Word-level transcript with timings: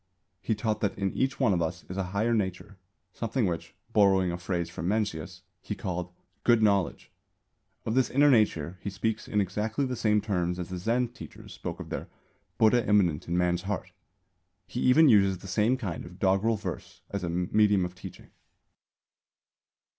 He 0.41 0.55
taught 0.55 0.81
that 0.81 0.97
in 0.97 1.11
each 1.13 1.39
one 1.39 1.53
of 1.53 1.61
us 1.61 1.85
is 1.87 1.95
a 1.95 2.05
"higher 2.09 2.33
nature," 2.33 2.75
something 3.13 3.45
which, 3.45 3.75
borrowing 3.93 4.31
a 4.31 4.37
phrase 4.39 4.67
from 4.67 4.87
Mencius, 4.87 5.43
he 5.61 5.75
called 5.75 6.11
"Good 6.43 6.63
Knowledge." 6.63 7.11
Of 7.85 7.93
this 7.93 8.09
inner 8.09 8.31
nature 8.31 8.79
he 8.81 8.89
speaks 8.89 9.27
in 9.27 9.39
exactly 9.39 9.85
the 9.85 9.95
same 9.95 10.19
terms 10.19 10.57
as 10.57 10.69
the 10.69 10.79
Zen 10.79 11.09
teachers 11.09 11.53
spoke 11.53 11.79
of 11.79 11.89
their 11.89 12.07
"Buddha 12.57 12.83
immanent 12.89 13.27
in 13.27 13.37
man's 13.37 13.61
heart." 13.61 13.91
He 14.65 14.79
even 14.79 15.07
uses 15.07 15.37
the 15.37 15.47
same 15.47 15.77
kind 15.77 16.03
of 16.03 16.17
doggerel 16.17 16.55
verse 16.57 17.01
as 17.11 17.23
a 17.23 17.29
medium 17.29 17.85
of 17.85 17.93
teaching. 17.93 18.31